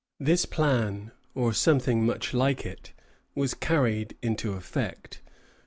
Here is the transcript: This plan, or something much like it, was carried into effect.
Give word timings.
This 0.19 0.47
plan, 0.47 1.11
or 1.35 1.53
something 1.53 2.03
much 2.07 2.33
like 2.33 2.65
it, 2.65 2.91
was 3.35 3.53
carried 3.53 4.17
into 4.23 4.53
effect. 4.53 5.21